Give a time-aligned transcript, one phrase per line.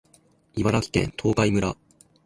[0.55, 1.77] 茨城県東海村